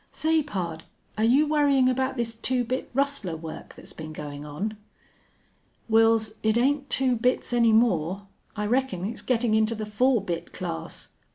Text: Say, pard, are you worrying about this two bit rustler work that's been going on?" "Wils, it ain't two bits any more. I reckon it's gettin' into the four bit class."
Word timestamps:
Say, 0.11 0.41
pard, 0.41 0.83
are 1.15 1.23
you 1.23 1.45
worrying 1.45 1.87
about 1.87 2.17
this 2.17 2.33
two 2.33 2.63
bit 2.63 2.89
rustler 2.91 3.35
work 3.37 3.75
that's 3.75 3.93
been 3.93 4.13
going 4.13 4.43
on?" 4.47 4.75
"Wils, 5.87 6.37
it 6.41 6.57
ain't 6.57 6.89
two 6.89 7.15
bits 7.15 7.53
any 7.53 7.71
more. 7.71 8.25
I 8.55 8.65
reckon 8.65 9.05
it's 9.05 9.21
gettin' 9.21 9.53
into 9.53 9.75
the 9.75 9.85
four 9.85 10.19
bit 10.19 10.53
class." 10.53 11.09